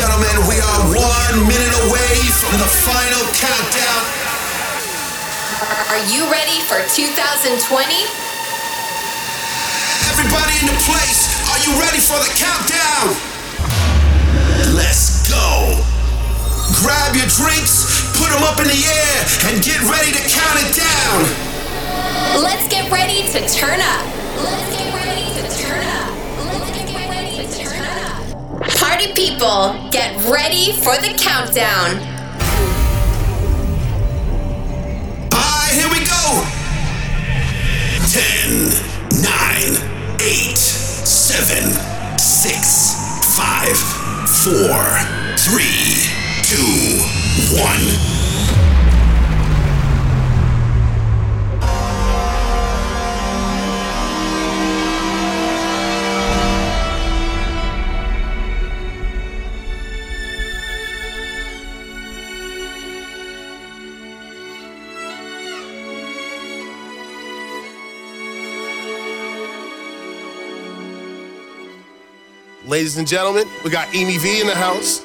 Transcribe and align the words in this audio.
gentlemen, 0.00 0.32
we 0.48 0.56
are 0.56 0.80
one 0.96 1.36
minute 1.44 1.74
away 1.84 2.16
from 2.40 2.56
the 2.56 2.70
final 2.88 3.20
countdown. 3.36 4.02
Are 5.92 6.00
you 6.08 6.24
ready 6.32 6.64
for 6.64 6.80
2020? 6.88 7.60
Everybody 10.08 10.56
in 10.64 10.72
the 10.72 10.78
place, 10.88 11.28
are 11.52 11.60
you 11.68 11.76
ready 11.76 12.00
for 12.00 12.16
the 12.16 12.32
countdown? 12.32 13.12
Let's 14.72 15.28
go. 15.28 15.76
Grab 16.80 17.12
your 17.12 17.28
drinks, 17.28 17.84
put 18.16 18.32
them 18.32 18.40
up 18.40 18.56
in 18.56 18.72
the 18.72 18.80
air, 18.80 19.16
and 19.52 19.60
get 19.60 19.84
ready 19.84 20.16
to 20.16 20.22
count 20.32 20.64
it 20.64 20.80
down. 20.80 21.28
Let's 22.40 22.64
get 22.72 22.88
ready 22.88 23.28
to 23.36 23.44
turn 23.52 23.84
up. 23.84 24.04
Let's 24.48 24.64
get 24.72 24.88
ready 24.96 25.28
to 25.28 25.42
turn 25.60 25.84
up. 25.84 26.08
Let's 26.56 26.88
get 26.88 26.88
ready 26.88 26.88
to 26.88 26.88
turn 26.88 27.20
up. 27.20 27.29
Party 28.80 29.12
people, 29.12 29.76
get 29.90 30.16
ready 30.24 30.72
for 30.72 30.96
the 30.96 31.12
countdown. 31.18 32.00
Alright, 35.34 35.74
here 35.76 35.90
we 35.92 36.00
go. 36.08 36.42
10, 38.08 38.72
9, 39.20 39.76
8, 40.18 40.56
7, 40.56 42.18
6, 42.18 43.36
5, 43.36 43.76
4, 44.48 44.80
3, 45.36 45.60
2, 46.42 47.60
1. 47.60 48.19
Ladies 72.70 72.98
and 72.98 73.08
gentlemen, 73.08 73.48
we 73.64 73.70
got 73.70 73.88
IMMI 73.88 74.20
V 74.20 74.40
in 74.42 74.46
the 74.46 74.54
house. 74.54 75.04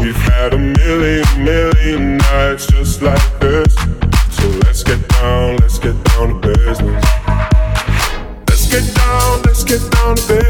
We've 0.00 0.16
had 0.16 0.54
a 0.54 0.58
million, 0.58 1.44
million 1.44 2.16
nights 2.16 2.66
just 2.66 3.02
like 3.02 3.20
this. 3.38 3.74
So 4.30 4.48
let's 4.64 4.82
get 4.82 5.06
down, 5.08 5.56
let's 5.58 5.78
get 5.78 6.02
down 6.04 6.40
to 6.40 6.48
business. 6.48 7.04
Let's 8.48 8.66
get 8.70 8.94
down, 8.96 9.42
let's 9.42 9.62
get 9.62 9.92
down 9.92 10.16
to 10.16 10.28
business. 10.28 10.49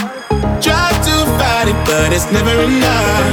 It, 1.41 1.73
but 1.85 2.13
it's 2.13 2.31
never 2.31 2.53
enough. 2.53 3.25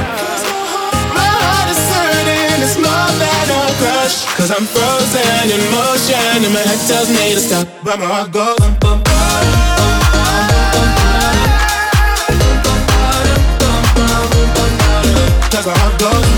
My 1.13 1.29
heart 1.29 1.69
is 1.69 1.81
hurting, 1.93 2.63
it's 2.65 2.77
more 2.77 3.13
than 3.21 3.47
a 3.53 3.61
crush. 3.81 4.25
Cause 4.37 4.51
I'm 4.51 4.65
frozen 4.65 5.49
in 5.53 5.61
motion, 5.73 6.45
and 6.45 6.55
my 6.55 6.61
head 6.61 6.81
tells 6.89 7.11
me 7.11 7.35
to 7.35 7.41
stop, 7.41 7.69
but 7.85 7.99
my 7.99 8.07
heart 8.07 8.33
goes. 8.33 8.59
Cause 15.53 15.67
my 15.67 15.77
heart 15.77 16.01
goes. 16.01 16.38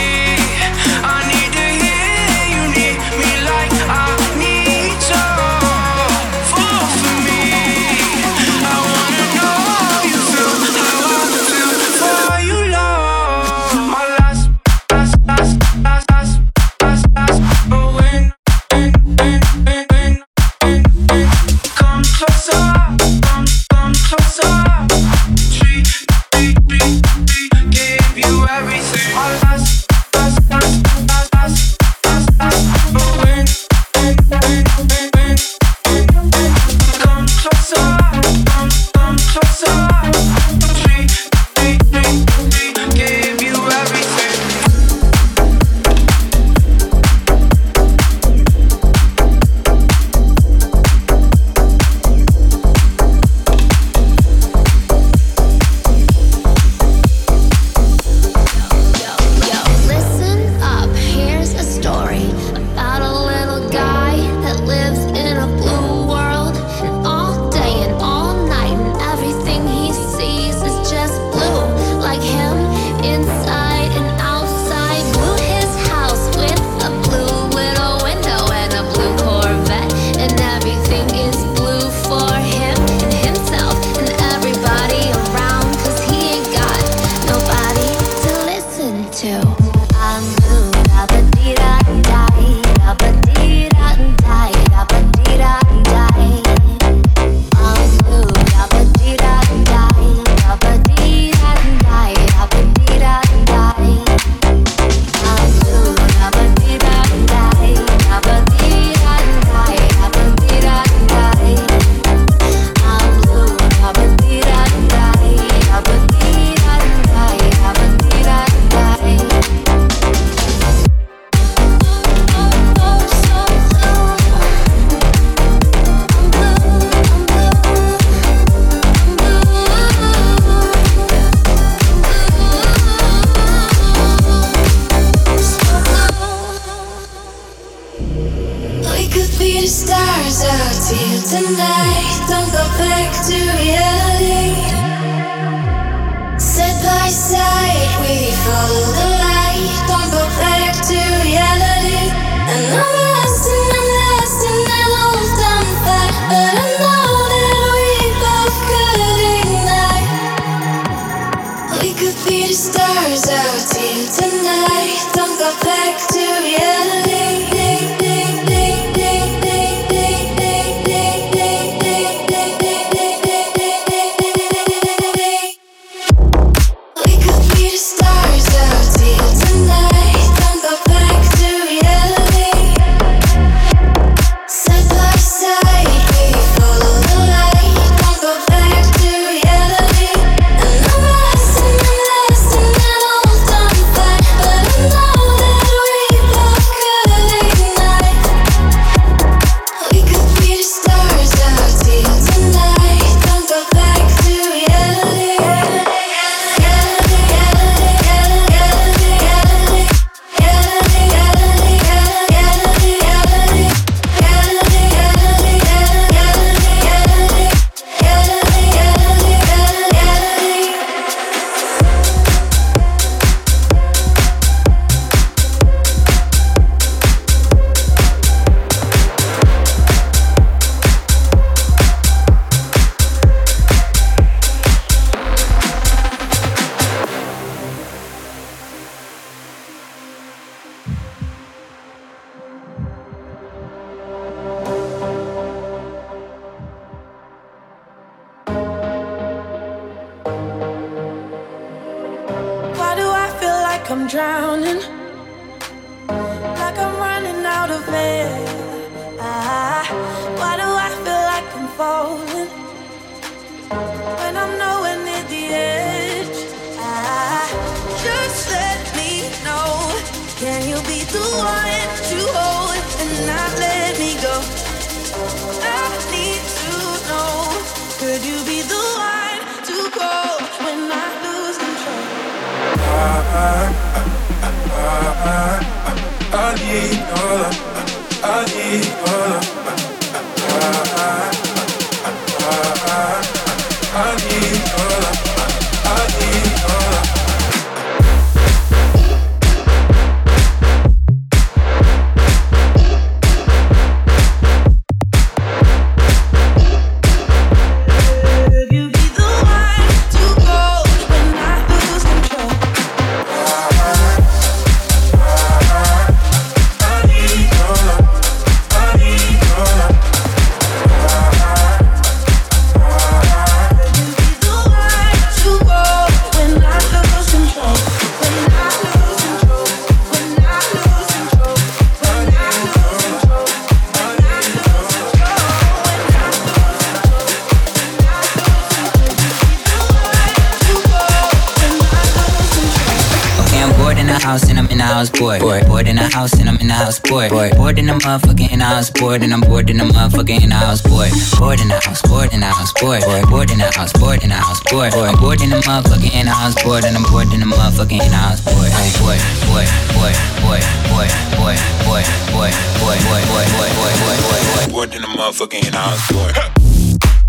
House 348.81 348.89
bored 348.89 349.21
and 349.21 349.31
I'm 349.31 349.41
bored 349.41 349.69
in 349.69 349.77
the 349.77 349.83
motherfucking 349.83 350.41
in 350.41 350.49
the 350.49 350.55
house 350.55 350.81
bored. 350.81 351.13
Bored 351.37 351.61
in 351.61 351.67
the 351.67 351.77
house, 351.77 352.01
bored 352.01 352.33
in 352.33 352.39
the 352.39 352.49
house 352.49 352.73
bored. 352.73 353.05
Bored, 353.29 353.51
in 353.51 353.59
the 353.59 353.69
house, 353.77 353.93
bored 353.93 354.23
in 354.23 354.29
the 354.29 354.35
house 354.41 354.59
bored. 354.71 354.91
I'm 354.93 355.21
bored 355.21 355.39
in 355.41 355.51
the 355.51 355.61
motherfucking 355.61 356.09
in 356.17 356.25
the 356.25 356.33
house 356.33 356.57
bored 356.63 356.83
and 356.85 356.97
I'm 356.97 357.05
bored 357.05 357.29
in 357.29 357.41
the 357.41 357.45
motherfucking 357.45 358.01
in 358.01 358.09
the 358.09 358.17
house 358.17 358.41
bored. 358.41 358.73
Hey, 358.73 358.89
bored, 358.97 359.21
bored, 359.45 359.69
bored, 359.93 360.17
bored, 360.41 360.65
bored, 360.89 361.13
bored, 361.37 362.09
bored, 362.33 362.57
bored, 362.81 362.97
bored, 362.97 362.97
bored, 362.97 363.29
bored, 363.29 363.49
bored, 363.53 363.53
bored, 363.53 363.77
bored, 363.77 363.93
bored, 363.93 364.41
bored. 364.49 364.73
Bored 364.73 364.89
in 364.97 365.01
the 365.05 365.13
motherfucking 365.13 365.61
in 365.61 365.73
the 365.77 365.77
house, 365.77 366.01
boy. 366.09 366.33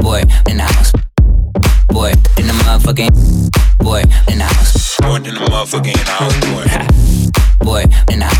Bored 0.01 0.25
in 0.49 0.57
the 0.57 0.65
house. 0.65 0.88
Bored 1.93 2.17
in 2.41 2.49
the 2.49 2.57
motherfucking. 2.65 3.12
Bored 3.85 4.09
in 4.33 4.41
the 4.41 4.49
house. 4.49 4.97
Bored 5.05 5.27
in 5.29 5.35
the 5.37 5.45
motherfucking 5.53 6.01
in 6.01 6.07
the 6.09 6.17
house, 6.17 6.33
boy. 6.49 6.65
Boy 7.61 7.85
in 8.09 8.19
the 8.19 8.32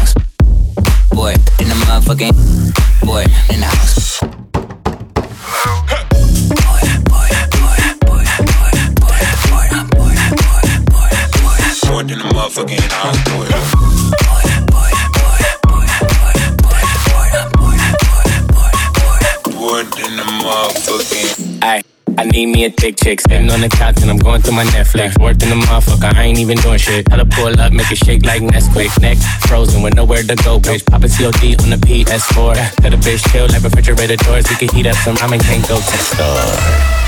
thick 23.03 23.20
sitting 23.20 23.50
on 23.50 23.61
the 23.61 23.68
couch 23.68 24.00
and 24.00 24.11
I'm 24.11 24.16
going 24.16 24.40
through 24.42 24.55
my 24.55 24.64
Netflix. 24.64 25.18
Worked 25.20 25.42
in 25.42 25.50
the 25.50 25.57
motherfucker, 25.66 26.14
I 26.14 26.22
ain't 26.22 26.38
even 26.38 26.57
doing 26.59 26.78
shit. 26.78 27.11
Her 27.11 27.24
pull 27.24 27.61
up, 27.61 27.72
make 27.72 27.90
it 27.90 27.98
shake 27.98 28.24
like 28.24 28.42
Nesquik. 28.42 29.00
Neck 29.03 29.18
frozen 29.48 29.82
with 29.82 29.94
nowhere 29.94 30.22
to 30.22 30.36
go, 30.36 30.59
bitch. 30.59 30.86
Pop 30.86 31.03
a 31.03 31.09
COD 31.09 31.61
on 31.62 31.70
the 31.70 31.80
PS4. 31.82 32.55
Tell 32.76 32.90
the 32.90 32.96
bitch 32.96 33.30
chill 33.32 33.48
like 33.48 33.62
refrigerator 33.62 34.16
doors. 34.16 34.48
We 34.48 34.57
can 34.57 34.68
heat 34.74 34.86
up 34.86 34.96
some 34.96 35.16
ramen, 35.16 35.40
can't 35.42 35.66
go 35.68 35.76
to 35.76 35.82
the 35.82 35.98
store. 35.98 37.03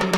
No 0.00 0.13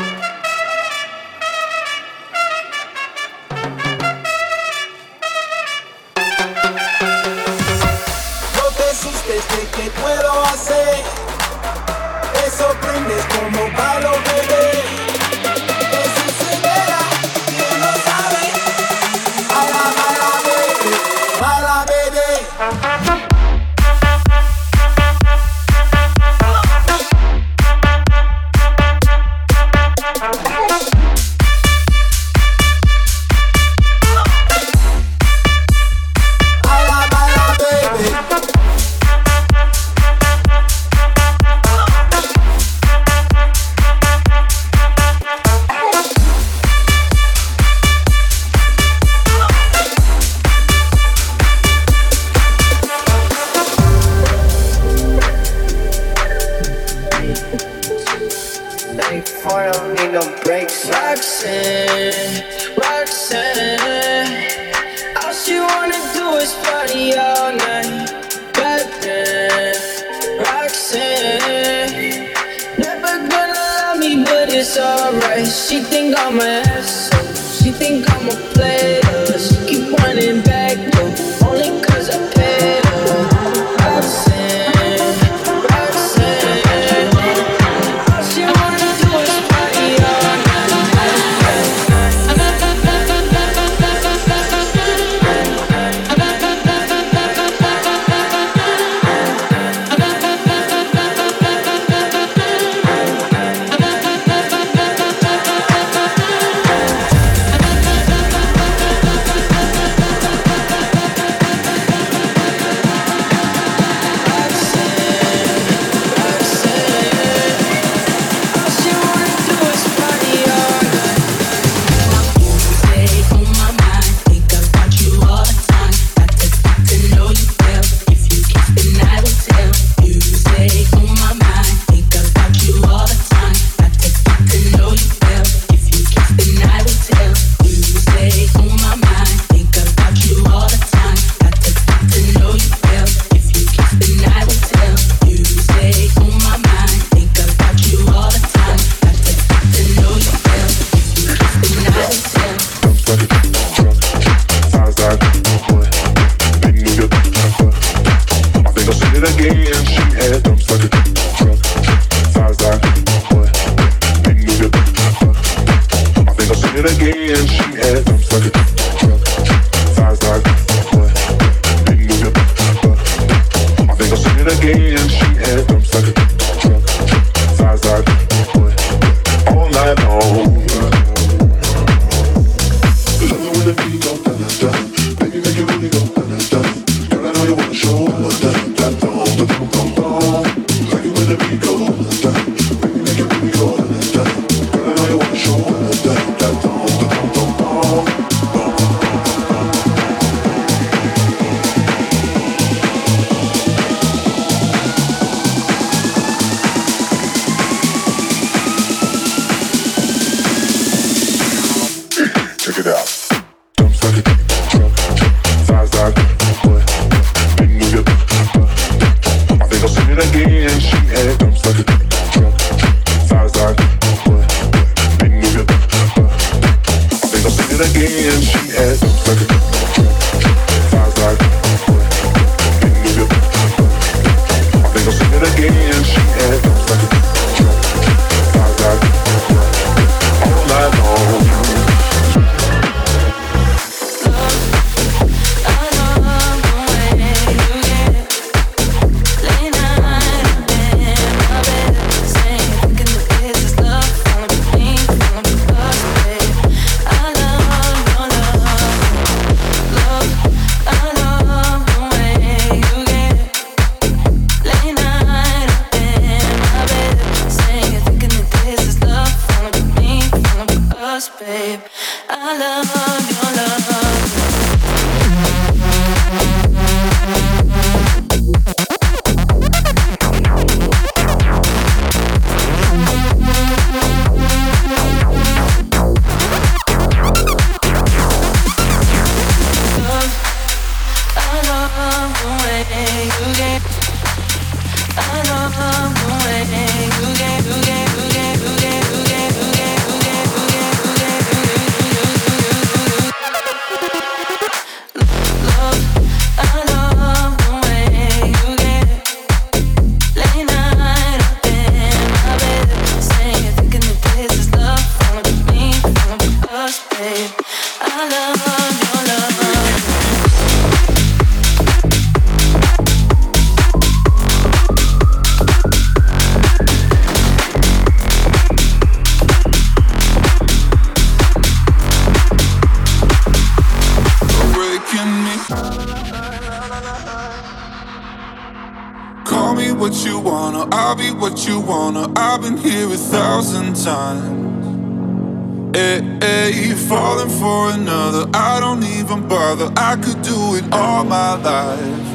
times. 344.07 345.97
Eh, 345.97 345.99
eh, 345.99 346.39
hey, 346.41 346.73
hey, 346.73 346.95
falling 346.95 347.51
for 347.61 347.91
another. 347.91 348.49
I 348.55 348.79
don't 348.79 349.03
even 349.03 349.49
bother. 349.49 349.91
I 349.97 350.15
could 350.15 350.41
do 350.43 350.77
it 350.79 350.85
all 350.93 351.25
my 351.25 351.55
life. 351.71 352.27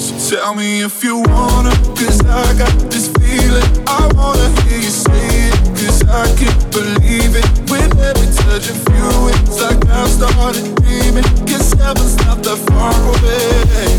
So 0.00 0.12
tell 0.30 0.56
me 0.56 0.82
if 0.82 1.04
you 1.04 1.22
wanna, 1.30 1.70
cause 1.94 2.20
I 2.26 2.46
got 2.58 2.74
this 2.90 3.06
feeling. 3.18 3.68
I 3.86 4.02
wanna 4.18 4.48
hear 4.62 4.80
you 4.86 4.94
say 5.06 5.26
it, 5.48 5.54
cause 5.78 6.02
I 6.22 6.26
can't 6.40 6.62
believe 6.72 7.32
it. 7.40 7.46
With 7.70 7.92
every 8.08 8.28
touch 8.42 8.66
of 8.74 8.80
you, 8.96 9.10
it's 9.30 9.62
like 9.62 9.80
I 9.86 10.08
started 10.08 10.66
dreaming. 10.82 11.28
Cause 11.46 11.72
heaven's 11.74 12.16
not 12.26 12.42
that 12.42 12.58
far 12.66 12.96
away. 13.14 13.90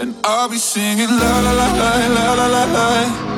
And 0.00 0.14
I'll 0.24 0.48
be 0.48 0.56
singing 0.56 1.12
la 1.20 1.32
la 1.44 1.52
la 1.60 1.68
la 1.76 2.34
la 2.36 2.46
la 2.46 2.64
la. 2.76 3.37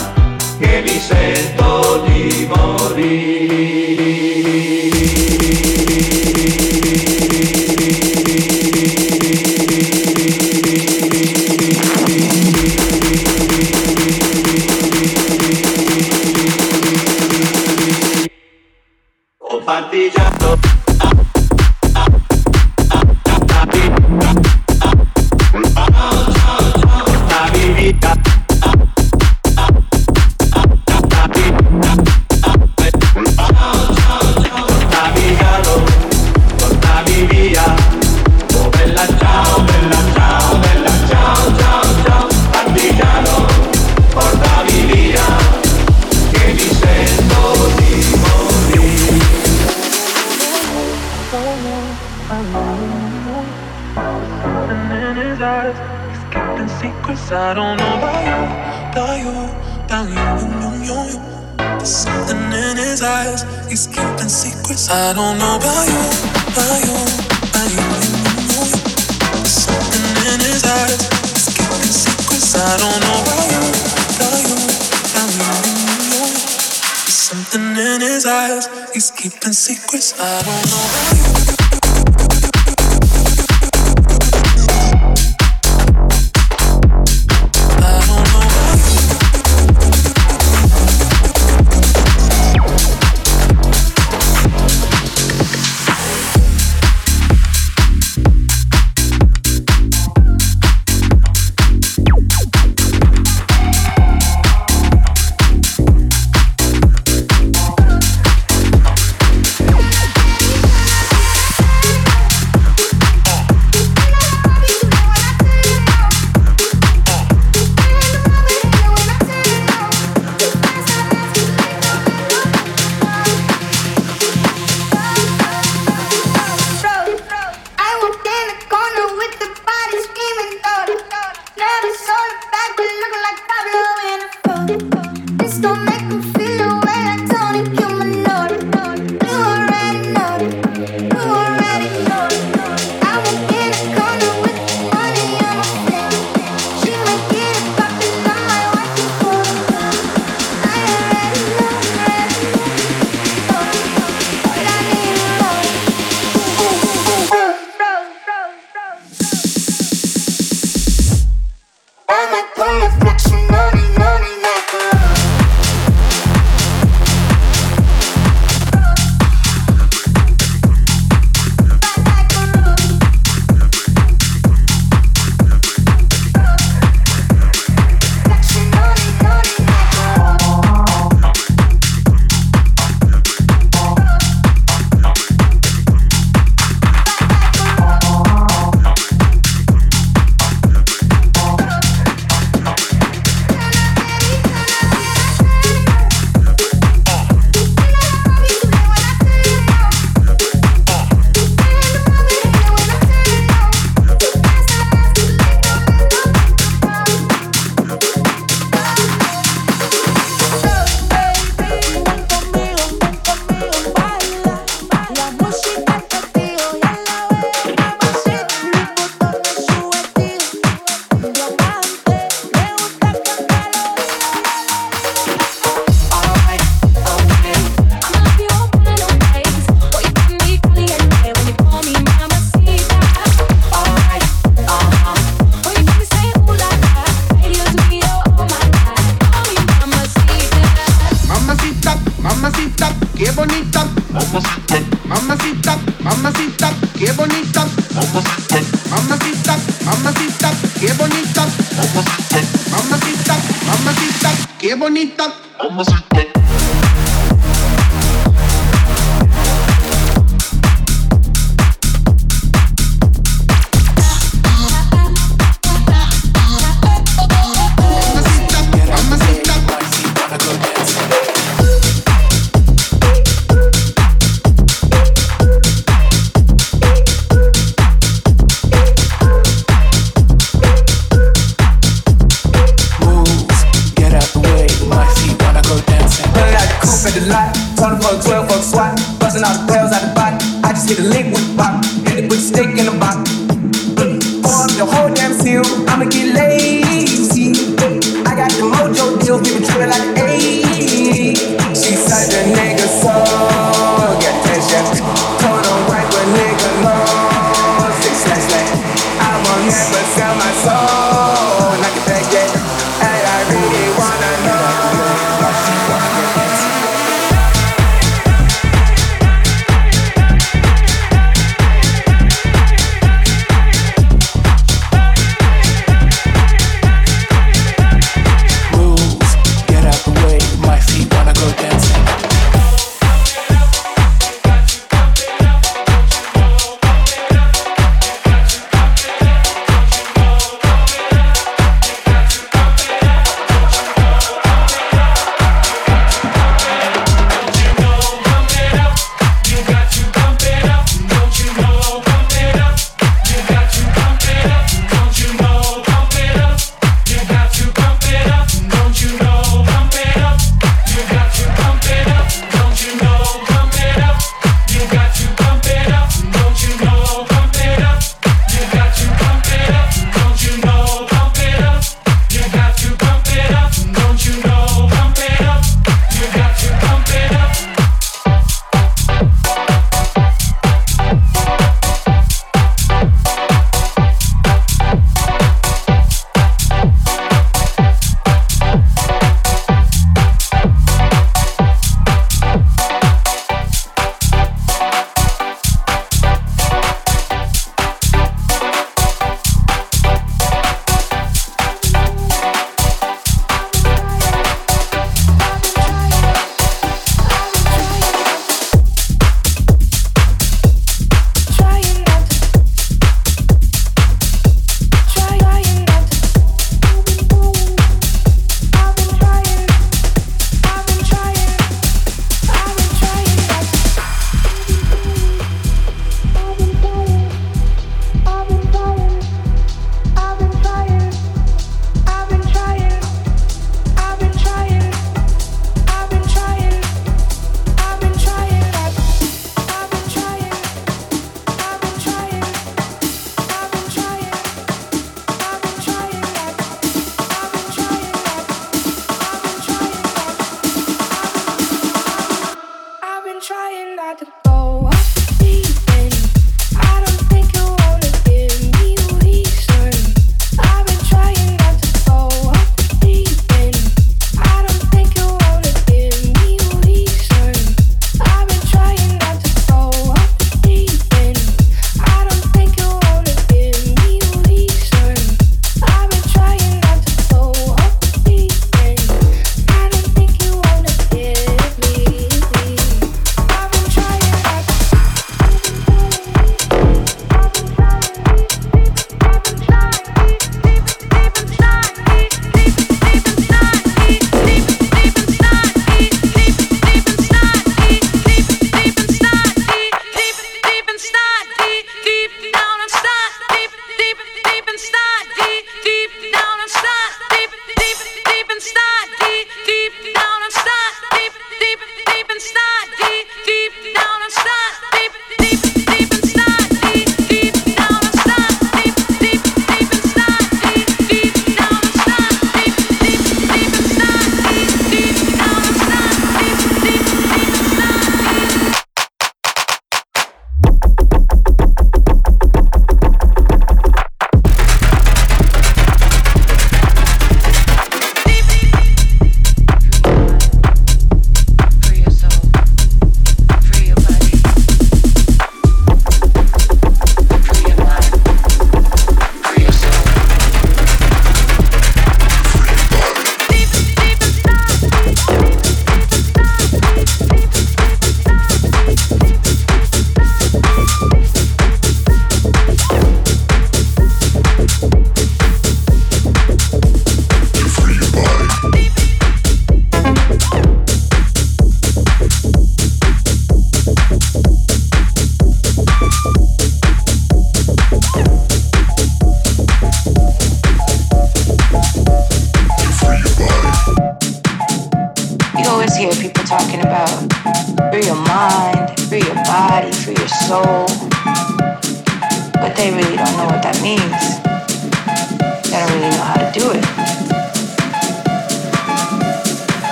che 0.61 0.81
mi 0.81 0.99
sento 0.99 2.03
di 2.05 2.47
morire. 2.47 3.80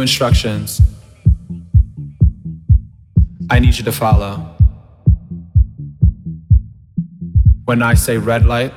Instructions 0.00 0.80
I 3.50 3.58
need 3.58 3.76
you 3.76 3.84
to 3.84 3.92
follow. 3.92 4.56
When 7.66 7.82
I 7.82 7.94
say 7.94 8.16
red 8.18 8.46
light, 8.46 8.72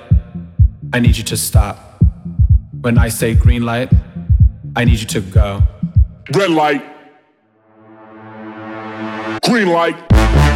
I 0.94 1.00
need 1.00 1.18
you 1.18 1.24
to 1.24 1.38
stop. 1.38 2.04
When 2.82 2.98
I 2.98 3.08
say 3.10 3.34
green 3.34 3.64
light, 3.64 3.92
I 4.76 4.86
need 4.86 5.00
you 5.00 5.08
to 5.08 5.22
go. 5.22 5.64
Red 6.34 6.52
light. 6.52 6.84
Green 9.44 9.70
light. 9.70 10.47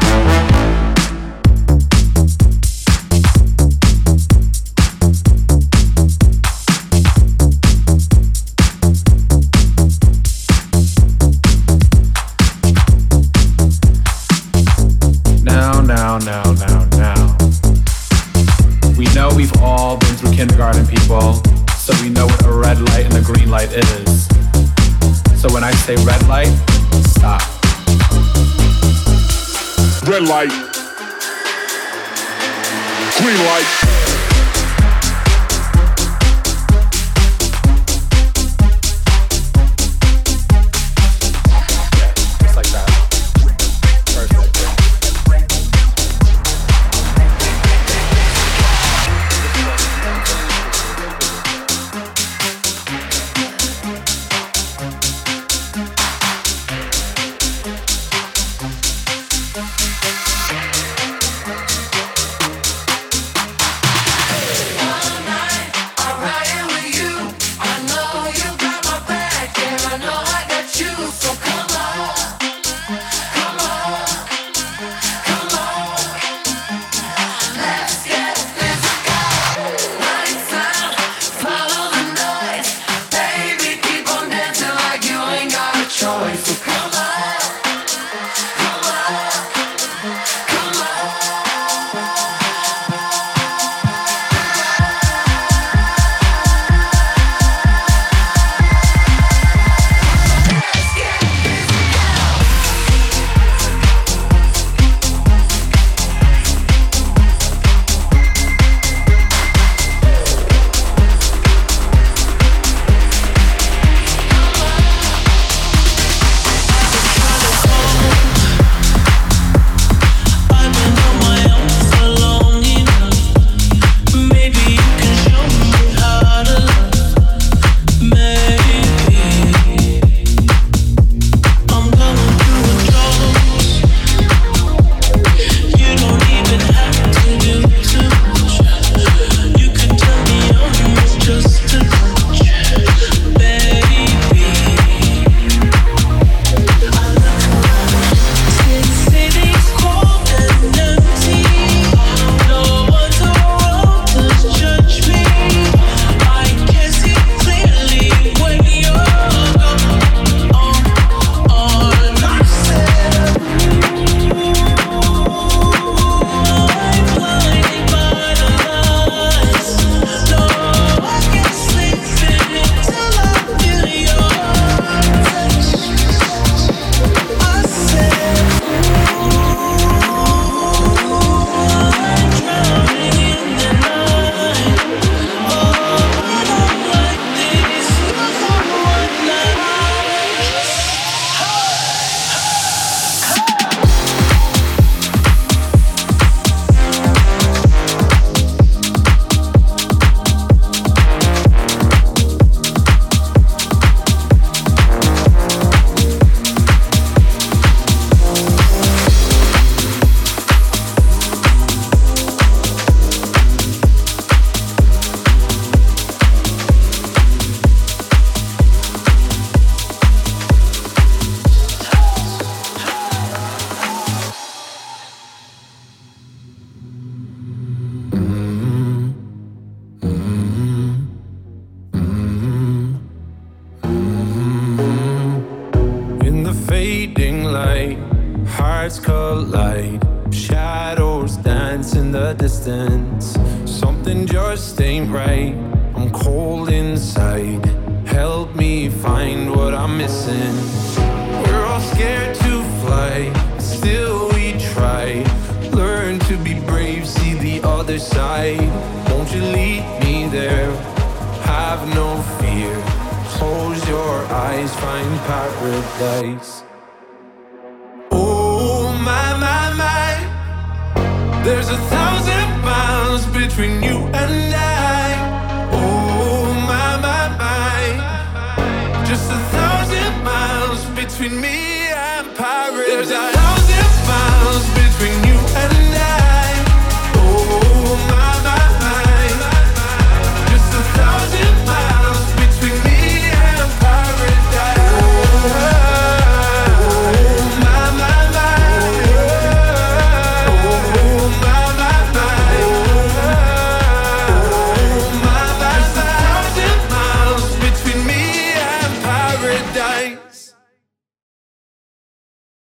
Kindergarten 20.41 20.87
people, 20.87 21.33
so 21.77 21.93
we 22.01 22.09
know 22.09 22.25
what 22.25 22.43
a 22.47 22.51
red 22.51 22.81
light 22.81 23.05
and 23.05 23.13
a 23.13 23.21
green 23.21 23.51
light 23.51 23.71
is. 23.71 24.25
So 25.39 25.53
when 25.53 25.63
I 25.63 25.69
say 25.69 25.93
red 25.97 26.27
light, 26.27 26.49
stop. 27.05 27.43
Red 30.07 30.23
light. 30.27 30.49
Green 33.19 33.37
light. 33.45 34.00